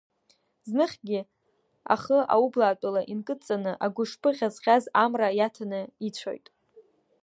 [0.69, 1.19] Зныхгьы
[1.93, 6.45] ахы Аублаатәыла инкыдҵаны, агушԥы ӷьазӷьаз амра иаҭаны ицәоит.